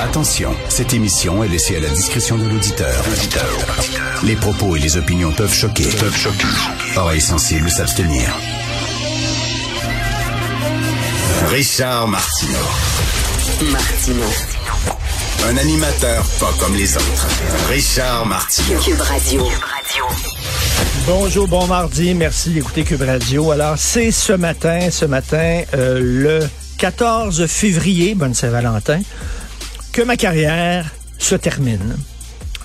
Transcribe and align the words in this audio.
Attention, 0.00 0.54
cette 0.68 0.94
émission 0.94 1.42
est 1.44 1.48
laissée 1.48 1.76
à 1.76 1.80
la 1.80 1.88
discrétion 1.88 2.36
de 2.36 2.44
l'auditeur. 2.44 3.04
Les 4.24 4.36
propos 4.36 4.76
et 4.76 4.78
les 4.78 4.96
opinions 4.96 5.32
peuvent 5.32 5.52
choquer. 5.52 5.84
Peuvent 5.84 6.16
choquer. 6.16 6.46
Oreilles 6.96 7.20
sensibles 7.20 7.70
s'abstenir. 7.70 8.28
Richard 11.50 12.08
Martineau. 12.08 12.58
Martino. 13.70 14.26
Un 15.48 15.56
animateur 15.56 16.24
pas 16.40 16.52
comme 16.58 16.74
les 16.74 16.96
autres. 16.96 17.26
Richard 17.68 18.26
Martineau. 18.26 18.80
Cube 18.80 19.00
Radio. 19.00 19.46
Bonjour, 21.06 21.46
bon 21.46 21.66
mardi. 21.66 22.14
Merci 22.14 22.50
d'écouter 22.50 22.82
Cube 22.82 23.02
Radio. 23.02 23.50
Alors, 23.52 23.78
c'est 23.78 24.10
ce 24.10 24.32
matin, 24.32 24.90
ce 24.90 25.04
matin, 25.04 25.62
euh, 25.74 26.00
le 26.00 26.48
14 26.78 27.46
février, 27.46 28.14
bonne 28.14 28.34
Saint-Valentin, 28.34 29.00
que 29.96 30.02
ma 30.02 30.18
carrière 30.18 30.92
se 31.16 31.36
termine. 31.36 31.96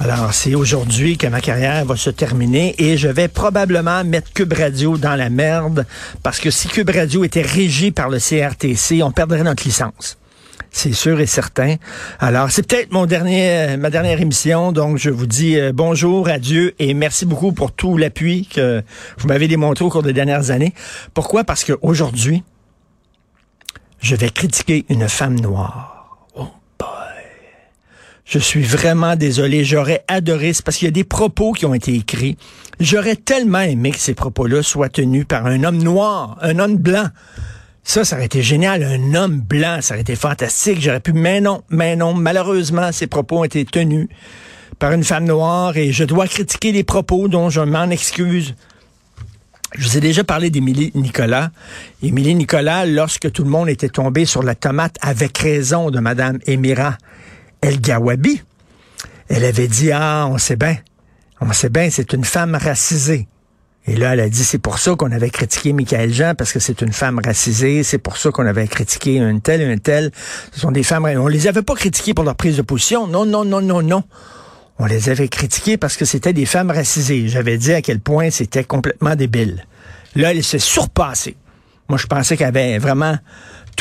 Alors, 0.02 0.34
c'est 0.34 0.54
aujourd'hui 0.54 1.18
que 1.18 1.28
ma 1.28 1.40
carrière 1.40 1.86
va 1.86 1.96
se 1.96 2.10
terminer 2.10 2.76
et 2.78 2.98
je 2.98 3.08
vais 3.08 3.30
probablement 3.30 4.04
mettre 4.04 4.34
Cube 4.34 4.52
Radio 4.52 4.98
dans 4.98 5.16
la 5.16 5.30
merde 5.30 5.86
parce 6.24 6.42
que 6.42 6.52
si 6.52 6.68
Cube 6.68 6.90
Radio 6.90 7.24
était 7.24 7.42
régi 7.42 7.92
par 7.92 8.10
le 8.10 8.20
CRTC, 8.20 9.02
on 9.02 9.12
perdrait 9.14 9.44
notre 9.44 9.64
licence. 9.64 10.18
C'est 10.72 10.92
sûr 10.92 11.22
et 11.22 11.26
certain. 11.26 11.78
Alors, 12.20 12.52
c'est 12.52 12.68
peut-être 12.68 12.92
mon 12.92 13.06
dernier, 13.06 13.78
ma 13.78 13.90
dernière 13.90 14.20
émission, 14.20 14.74
donc 14.74 14.98
je 14.98 15.10
vous 15.10 15.26
dis 15.26 15.58
euh, 15.58 15.72
bonjour, 15.74 16.28
adieu 16.28 16.76
et 16.80 16.94
merci 16.94 17.26
beaucoup 17.26 17.54
pour 17.54 17.72
tout 17.72 17.96
l'appui 17.96 18.46
que 18.54 18.84
vous 19.20 19.30
m'avez 19.30 19.48
démontré 19.48 19.86
au 19.86 19.90
cours 19.90 20.04
des 20.04 20.12
dernières 20.12 20.52
années. 20.52 20.74
Pourquoi? 21.14 21.46
Parce 21.46 21.64
qu'aujourd'hui, 21.64 22.44
je 24.02 24.18
vais 24.18 24.32
critiquer 24.32 24.86
une 24.90 25.08
femme 25.08 25.40
noire. 25.40 26.01
Je 28.32 28.40
suis 28.40 28.62
vraiment 28.64 29.18
désolé. 29.18 29.66
J'aurais 29.66 30.06
adoré, 30.08 30.54
c'est 30.54 30.64
parce 30.64 30.78
qu'il 30.78 30.86
y 30.86 30.88
a 30.88 30.92
des 30.92 31.04
propos 31.04 31.52
qui 31.52 31.66
ont 31.66 31.74
été 31.74 31.94
écrits. 31.94 32.38
J'aurais 32.80 33.18
tellement 33.18 33.60
aimé 33.60 33.92
que 33.92 34.00
ces 34.00 34.14
propos-là 34.14 34.64
soient 34.64 34.88
tenus 34.88 35.26
par 35.28 35.48
un 35.48 35.66
homme 35.66 35.84
noir, 35.84 36.38
un 36.42 36.58
homme 36.60 36.78
blanc. 36.78 37.10
Ça, 37.84 38.06
ça 38.06 38.16
aurait 38.16 38.28
été 38.28 38.42
génial. 38.42 38.84
Un 38.84 39.16
homme 39.16 39.42
blanc, 39.42 39.80
ça 39.82 39.96
aurait 39.96 40.02
été 40.04 40.16
fantastique. 40.16 40.80
J'aurais 40.80 41.02
pu, 41.02 41.12
mais 41.12 41.42
non, 41.42 41.64
mais 41.70 41.98
non. 41.98 42.14
Malheureusement, 42.14 42.94
ces 42.94 43.06
propos 43.06 43.40
ont 43.40 43.44
été 43.44 43.66
tenus 43.66 44.08
par 44.80 44.94
une 44.94 45.04
femme 45.04 45.26
noire 45.26 45.76
et 45.76 45.92
je 45.92 46.06
dois 46.06 46.26
critiquer 46.26 46.72
les 46.72 46.86
propos 46.86 47.28
dont 47.28 47.50
je 47.50 47.60
m'en 47.60 47.90
excuse. 47.90 48.56
Je 49.76 49.90
vous 49.90 49.98
ai 49.98 50.02
déjà 50.02 50.24
parlé 50.24 50.50
d'Émilie 50.50 50.94
Nicolas. 50.96 51.52
Émilie 52.02 52.36
Nicolas, 52.36 52.86
lorsque 52.86 53.30
tout 53.34 53.44
le 53.44 53.50
monde 53.50 53.68
était 53.68 53.90
tombé 53.90 54.24
sur 54.24 54.42
la 54.42 54.56
tomate 54.56 54.96
avec 55.02 55.38
raison 55.38 55.92
de 55.92 56.00
Madame 56.00 56.40
Émira 56.46 56.98
El 57.62 57.80
Gawabi, 57.80 58.42
elle 59.30 59.46
avait 59.46 59.68
dit, 59.68 59.92
ah, 59.92 60.28
on 60.30 60.38
sait 60.38 60.56
bien, 60.56 60.78
on 61.40 61.54
sait 61.54 61.70
bien, 61.70 61.90
c'est 61.92 62.14
une 62.14 62.26
femme 62.26 62.56
racisée. 62.56 63.28
Et 63.88 63.96
là, 63.96 64.14
elle 64.14 64.20
a 64.20 64.30
dit, 64.30 64.44
c'est 64.44 64.60
pour 64.60 64.80
ça 64.80 64.96
qu'on 64.96 65.12
avait 65.12 65.30
critiqué 65.30 65.72
Michael 65.74 66.14
Jean, 66.14 66.36
parce 66.36 66.54
que 66.54 66.60
c'est 66.60 66.82
une 66.82 66.92
femme 66.92 67.20
racisée, 67.24 67.84
c'est 67.84 67.98
pour 67.98 68.18
ça 68.18 68.32
qu'on 68.32 68.46
avait 68.46 68.68
critiqué 68.68 69.16
une 69.16 69.42
telle, 69.42 69.62
une 69.62 69.80
telle. 69.80 70.12
Ce 70.52 70.60
sont 70.60 70.72
des 70.72 70.84
femmes, 70.84 71.06
on 71.06 71.28
les 71.28 71.48
avait 71.48 71.62
pas 71.62 71.76
critiquées 71.76 72.14
pour 72.14 72.24
leur 72.24 72.36
prise 72.36 72.58
de 72.58 72.62
position. 72.62 73.08
Non, 73.08 73.26
non, 73.26 73.46
non, 73.46 73.62
non, 73.62 73.82
non. 73.82 74.04
On 74.78 74.86
les 74.86 75.10
avait 75.10 75.28
critiquées 75.28 75.78
parce 75.78 75.98
que 75.98 76.06
c'était 76.06 76.34
des 76.34 76.46
femmes 76.46 76.72
racisées. 76.72 77.28
J'avais 77.28 77.58
dit 77.58 77.74
à 77.74 77.82
quel 77.82 78.00
point 78.00 78.32
c'était 78.32 78.64
complètement 78.64 79.16
débile. 79.16 79.66
Là, 80.16 80.32
elle 80.32 80.44
s'est 80.44 80.60
surpassée. 80.60 81.38
Moi, 81.90 81.98
je 81.98 82.08
pensais 82.08 82.38
qu'elle 82.38 82.48
avait 82.48 82.78
vraiment 82.80 83.18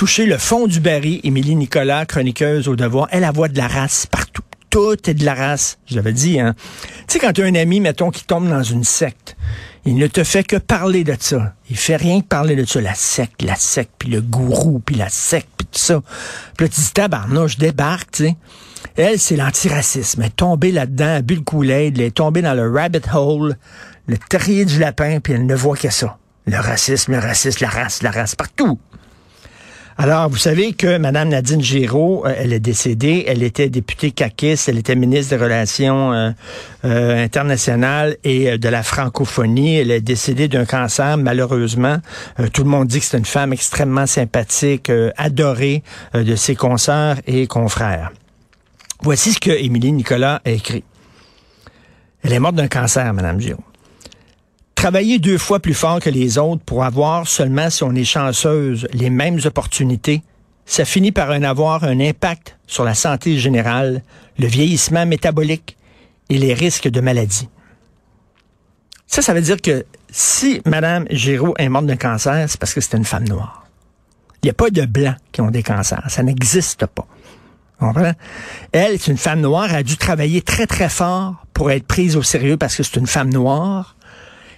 touché 0.00 0.24
le 0.24 0.38
fond 0.38 0.66
du 0.66 0.80
baril. 0.80 1.20
Émilie 1.24 1.54
Nicolas, 1.56 2.06
chroniqueuse 2.06 2.68
au 2.68 2.74
devoir, 2.74 3.06
elle 3.10 3.22
a 3.22 3.32
voix 3.32 3.48
de 3.48 3.58
la 3.58 3.68
race 3.68 4.06
partout. 4.06 4.40
Tout 4.70 4.96
est 5.10 5.12
de 5.12 5.26
la 5.26 5.34
race. 5.34 5.76
Je 5.84 5.94
l'avais 5.94 6.14
dit, 6.14 6.40
hein. 6.40 6.54
Tu 7.00 7.04
sais, 7.06 7.18
quand 7.18 7.34
tu 7.34 7.42
as 7.42 7.44
un 7.44 7.54
ami, 7.54 7.80
mettons, 7.80 8.10
qui 8.10 8.24
tombe 8.24 8.48
dans 8.48 8.62
une 8.62 8.82
secte, 8.82 9.36
il 9.84 9.96
ne 9.96 10.06
te 10.06 10.24
fait 10.24 10.42
que 10.42 10.56
parler 10.56 11.04
de 11.04 11.14
ça. 11.20 11.52
Il 11.68 11.76
fait 11.76 11.96
rien 11.96 12.22
que 12.22 12.26
parler 12.26 12.56
de 12.56 12.64
ça. 12.64 12.80
La 12.80 12.94
secte, 12.94 13.42
la 13.42 13.56
secte, 13.56 13.90
puis 13.98 14.08
le 14.08 14.22
gourou, 14.22 14.78
puis 14.78 14.96
la 14.96 15.10
secte, 15.10 15.50
puis 15.58 15.66
tout 15.70 15.78
ça. 15.78 16.00
Puis 16.56 16.66
là, 16.66 16.72
tu 16.72 16.80
dis, 16.80 17.52
je 17.52 17.58
débarque, 17.58 18.10
tu 18.12 18.24
sais. 18.24 18.36
Elle, 18.96 19.18
c'est 19.18 19.36
l'antiracisme. 19.36 20.22
Elle 20.22 20.28
est 20.28 20.36
tombée 20.36 20.72
là-dedans, 20.72 21.08
elle 21.08 21.16
a 21.16 21.22
bu 21.22 21.34
le 21.34 21.42
Kool-Aid, 21.42 21.98
elle 21.98 22.06
est 22.06 22.16
tombée 22.16 22.40
dans 22.40 22.54
le 22.54 22.72
rabbit 22.72 23.02
hole, 23.12 23.54
le 24.06 24.16
terrier 24.16 24.64
du 24.64 24.78
lapin, 24.78 25.20
puis 25.20 25.34
elle 25.34 25.44
ne 25.44 25.54
voit 25.54 25.76
que 25.76 25.90
ça. 25.90 26.16
Le 26.46 26.56
racisme, 26.56 27.12
le 27.12 27.18
racisme, 27.18 27.64
la 27.64 27.68
race, 27.68 28.02
la 28.02 28.10
race, 28.10 28.34
partout. 28.34 28.78
Alors, 30.02 30.30
vous 30.30 30.38
savez 30.38 30.72
que 30.72 30.96
Mme 30.96 31.28
Nadine 31.28 31.60
Giraud, 31.60 32.24
euh, 32.24 32.32
elle 32.34 32.54
est 32.54 32.58
décédée. 32.58 33.26
Elle 33.28 33.42
était 33.42 33.68
députée 33.68 34.12
caquiste, 34.12 34.70
elle 34.70 34.78
était 34.78 34.94
ministre 34.94 35.36
des 35.36 35.44
Relations 35.44 36.14
euh, 36.14 36.30
euh, 36.86 37.22
internationales 37.22 38.16
et 38.24 38.56
de 38.56 38.68
la 38.70 38.82
francophonie. 38.82 39.76
Elle 39.76 39.90
est 39.90 40.00
décédée 40.00 40.48
d'un 40.48 40.64
cancer, 40.64 41.18
malheureusement. 41.18 41.98
Tout 42.54 42.64
le 42.64 42.70
monde 42.70 42.88
dit 42.88 43.00
que 43.00 43.04
c'est 43.04 43.18
une 43.18 43.26
femme 43.26 43.52
extrêmement 43.52 44.06
sympathique, 44.06 44.90
adorée 45.18 45.82
de 46.14 46.34
ses 46.34 46.54
consoeurs 46.54 47.16
et 47.26 47.46
confrères. 47.46 48.10
Voici 49.02 49.34
ce 49.34 49.38
que 49.38 49.50
Émilie 49.50 49.92
Nicolas 49.92 50.40
a 50.46 50.50
écrit. 50.50 50.84
Elle 52.22 52.32
est 52.32 52.40
morte 52.40 52.54
d'un 52.54 52.68
cancer, 52.68 53.12
Mme 53.12 53.38
Giraud 53.38 53.69
travailler 54.80 55.18
deux 55.18 55.36
fois 55.36 55.60
plus 55.60 55.74
fort 55.74 56.00
que 56.00 56.08
les 56.08 56.38
autres 56.38 56.62
pour 56.64 56.84
avoir 56.84 57.28
seulement, 57.28 57.68
si 57.68 57.84
on 57.84 57.94
est 57.94 58.02
chanceuse, 58.02 58.88
les 58.94 59.10
mêmes 59.10 59.38
opportunités, 59.44 60.22
ça 60.64 60.86
finit 60.86 61.12
par 61.12 61.28
en 61.28 61.42
avoir 61.42 61.84
un 61.84 62.00
impact 62.00 62.56
sur 62.66 62.82
la 62.82 62.94
santé 62.94 63.36
générale, 63.36 64.02
le 64.38 64.46
vieillissement 64.46 65.04
métabolique 65.04 65.76
et 66.30 66.38
les 66.38 66.54
risques 66.54 66.88
de 66.88 67.02
maladie. 67.02 67.50
Ça, 69.06 69.20
ça 69.20 69.34
veut 69.34 69.42
dire 69.42 69.60
que 69.60 69.84
si 70.10 70.62
Mme 70.64 71.04
Giraud 71.10 71.54
est 71.58 71.68
morte 71.68 71.84
d'un 71.84 71.96
cancer, 71.96 72.48
c'est 72.48 72.58
parce 72.58 72.72
que 72.72 72.80
c'était 72.80 72.96
une 72.96 73.04
femme 73.04 73.28
noire. 73.28 73.66
Il 74.42 74.46
n'y 74.46 74.50
a 74.50 74.54
pas 74.54 74.70
de 74.70 74.86
blancs 74.86 75.16
qui 75.30 75.42
ont 75.42 75.50
des 75.50 75.62
cancers. 75.62 76.06
Ça 76.08 76.22
n'existe 76.22 76.86
pas. 76.86 77.06
Elle, 78.72 78.98
c'est 78.98 79.10
une 79.10 79.18
femme 79.18 79.42
noire, 79.42 79.66
elle 79.68 79.76
a 79.76 79.82
dû 79.82 79.98
travailler 79.98 80.40
très, 80.40 80.66
très 80.66 80.88
fort 80.88 81.34
pour 81.52 81.70
être 81.70 81.86
prise 81.86 82.16
au 82.16 82.22
sérieux 82.22 82.56
parce 82.56 82.76
que 82.76 82.82
c'est 82.82 82.96
une 82.96 83.06
femme 83.06 83.30
noire. 83.30 83.94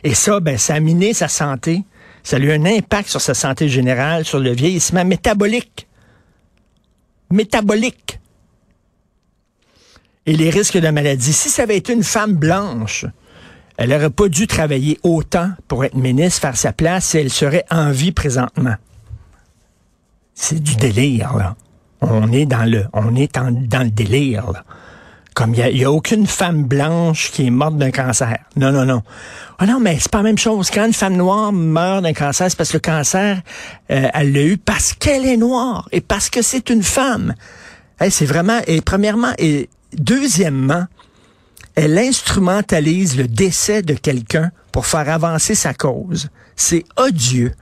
Et 0.04 0.14
ça, 0.14 0.40
ben, 0.40 0.58
ça 0.58 0.74
a 0.74 0.80
miné 0.80 1.14
sa 1.14 1.28
santé. 1.28 1.84
Ça 2.22 2.36
a 2.36 2.38
eu 2.40 2.52
un 2.52 2.64
impact 2.64 3.08
sur 3.08 3.20
sa 3.20 3.34
santé 3.34 3.68
générale, 3.68 4.24
sur 4.24 4.38
le 4.38 4.52
vieillissement 4.52 5.04
métabolique. 5.04 5.88
Métabolique. 7.30 8.20
Et 10.26 10.36
les 10.36 10.50
risques 10.50 10.78
de 10.78 10.88
maladie. 10.88 11.32
Si 11.32 11.48
ça 11.48 11.62
avait 11.62 11.76
été 11.76 11.92
une 11.92 12.04
femme 12.04 12.34
blanche, 12.34 13.06
elle 13.76 13.90
n'aurait 13.90 14.10
pas 14.10 14.28
dû 14.28 14.46
travailler 14.46 14.98
autant 15.02 15.50
pour 15.66 15.84
être 15.84 15.96
ministre, 15.96 16.40
faire 16.42 16.56
sa 16.56 16.72
place, 16.72 17.14
et 17.14 17.20
elle 17.20 17.30
serait 17.30 17.64
en 17.70 17.90
vie 17.90 18.12
présentement. 18.12 18.76
C'est 20.34 20.62
du 20.62 20.76
délire, 20.76 21.36
là. 21.36 21.56
on 22.00 22.30
est 22.32 22.46
dans 22.46 22.70
le, 22.70 22.86
on 22.92 23.14
est 23.16 23.34
dans 23.34 23.82
le 23.82 23.90
délire. 23.90 24.50
Là. 24.52 24.64
Comme 25.34 25.54
il 25.54 25.74
n'y 25.74 25.84
a, 25.84 25.90
aucune 25.90 26.26
femme 26.26 26.64
blanche 26.64 27.30
qui 27.30 27.46
est 27.46 27.50
morte 27.50 27.76
d'un 27.76 27.90
cancer. 27.90 28.36
Non, 28.56 28.70
non, 28.70 28.84
non. 28.84 29.02
Ah 29.58 29.66
non, 29.66 29.80
mais 29.80 29.98
c'est 29.98 30.10
pas 30.10 30.18
la 30.18 30.24
même 30.24 30.38
chose. 30.38 30.70
Quand 30.70 30.84
une 30.84 30.92
femme 30.92 31.16
noire 31.16 31.52
meurt 31.52 32.02
d'un 32.02 32.12
cancer, 32.12 32.50
c'est 32.50 32.56
parce 32.56 32.70
que 32.70 32.76
le 32.76 32.80
cancer, 32.80 33.40
euh, 33.90 34.08
elle 34.12 34.32
l'a 34.32 34.42
eu 34.42 34.58
parce 34.58 34.92
qu'elle 34.92 35.24
est 35.24 35.38
noire 35.38 35.88
et 35.90 36.02
parce 36.02 36.28
que 36.28 36.42
c'est 36.42 36.68
une 36.68 36.82
femme. 36.82 37.34
c'est 38.10 38.26
vraiment, 38.26 38.60
et 38.66 38.82
premièrement, 38.82 39.32
et 39.38 39.70
deuxièmement, 39.94 40.84
elle 41.74 41.98
instrumentalise 41.98 43.16
le 43.16 43.26
décès 43.26 43.82
de 43.82 43.94
quelqu'un 43.94 44.50
pour 44.70 44.86
faire 44.86 45.08
avancer 45.08 45.54
sa 45.54 45.72
cause. 45.72 46.28
C'est 46.56 46.84
odieux. 46.98 47.52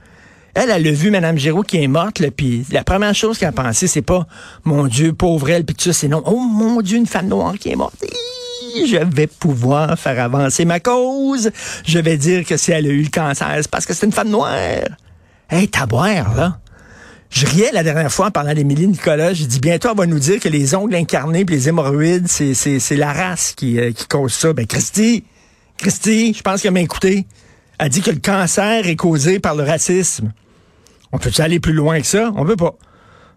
Elle, 0.53 0.69
elle 0.69 0.87
a 0.87 0.91
vu 0.91 1.11
Mme 1.11 1.37
Giraud 1.37 1.63
qui 1.63 1.81
est 1.81 1.87
morte, 1.87 2.21
puis 2.35 2.65
la 2.71 2.83
première 2.83 3.15
chose 3.15 3.37
qu'elle 3.37 3.49
a 3.49 3.53
pensé, 3.53 3.87
c'est 3.87 4.01
pas 4.01 4.27
mon 4.63 4.87
Dieu, 4.87 5.13
pauvre 5.13 5.49
elle, 5.49 5.65
puis 5.65 5.75
tout 5.75 5.85
ça, 5.85 5.93
c'est 5.93 6.07
non, 6.07 6.23
oh 6.25 6.39
mon 6.39 6.81
Dieu, 6.81 6.97
une 6.97 7.07
femme 7.07 7.27
noire 7.27 7.53
qui 7.59 7.69
est 7.69 7.75
morte. 7.75 7.95
Je 8.85 8.97
vais 8.97 9.27
pouvoir 9.27 9.97
faire 9.97 10.21
avancer 10.21 10.65
ma 10.65 10.79
cause. 10.79 11.51
Je 11.85 11.99
vais 11.99 12.17
dire 12.17 12.45
que 12.45 12.57
si 12.57 12.71
elle 12.71 12.85
a 12.85 12.89
eu 12.89 13.03
le 13.03 13.09
cancer, 13.09 13.53
c'est 13.57 13.69
parce 13.69 13.85
que 13.85 13.93
c'est 13.93 14.05
une 14.05 14.11
femme 14.11 14.29
noire. 14.29 14.55
Hey, 15.49 15.67
t'as 15.67 15.85
boire, 15.85 16.35
là. 16.35 16.57
Je 17.29 17.45
riais 17.45 17.71
la 17.71 17.81
dernière 17.81 18.11
fois 18.11 18.27
en 18.27 18.31
parlant 18.31 18.53
d'Émilie 18.53 18.87
Nicolas. 18.87 19.33
J'ai 19.33 19.45
dit 19.45 19.59
bientôt, 19.59 19.89
on 19.89 19.95
va 19.95 20.05
nous 20.05 20.19
dire 20.19 20.39
que 20.39 20.49
les 20.49 20.75
ongles 20.75 20.95
incarnés 20.95 21.41
et 21.41 21.45
les 21.45 21.69
hémorroïdes, 21.69 22.27
c'est 22.27 22.95
la 22.97 23.13
race 23.13 23.53
qui, 23.55 23.79
euh, 23.79 23.93
qui 23.93 24.05
cause 24.05 24.33
ça. 24.33 24.51
Ben, 24.51 24.67
Christy, 24.67 25.23
Christy, 25.77 26.33
je 26.33 26.41
pense 26.41 26.61
qu'elle 26.61 26.73
m'a 26.73 26.81
écouté. 26.81 27.25
Elle 27.81 27.89
dit 27.89 28.01
que 28.01 28.11
le 28.11 28.19
cancer 28.19 28.85
est 28.85 28.95
causé 28.95 29.39
par 29.39 29.55
le 29.55 29.63
racisme. 29.63 30.33
On 31.11 31.17
peut-tu 31.17 31.41
aller 31.41 31.59
plus 31.59 31.73
loin 31.73 31.99
que 31.99 32.05
ça? 32.05 32.31
On 32.35 32.45
peut 32.45 32.55
pas. 32.55 32.75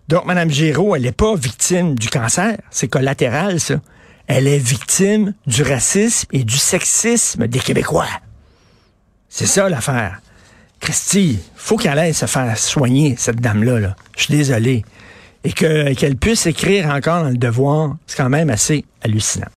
Donc, 0.08 0.26
Mme 0.26 0.50
Giraud, 0.50 0.94
elle 0.94 1.02
n'est 1.04 1.12
pas 1.12 1.34
victime 1.34 1.94
du 1.94 2.10
cancer. 2.10 2.58
C'est 2.70 2.88
collatéral, 2.88 3.58
ça. 3.58 3.76
Elle 4.26 4.46
est 4.46 4.58
victime 4.58 5.32
du 5.46 5.62
racisme 5.62 6.28
et 6.32 6.44
du 6.44 6.58
sexisme 6.58 7.46
des 7.46 7.58
Québécois. 7.58 8.06
C'est 9.30 9.46
ça 9.46 9.66
l'affaire. 9.70 10.20
Christy, 10.78 11.38
faut 11.56 11.78
qu'elle 11.78 11.98
aille 11.98 12.12
se 12.12 12.26
faire 12.26 12.58
soigner, 12.58 13.14
cette 13.16 13.40
dame-là. 13.40 13.80
Là. 13.80 13.96
Je 14.14 14.24
suis 14.24 14.36
désolé. 14.36 14.84
Et 15.42 15.54
qu'elle 15.54 16.16
puisse 16.16 16.44
écrire 16.44 16.90
encore 16.90 17.22
dans 17.22 17.30
le 17.30 17.38
devoir, 17.38 17.96
c'est 18.06 18.18
quand 18.18 18.28
même 18.28 18.50
assez 18.50 18.84
hallucinant. 19.02 19.48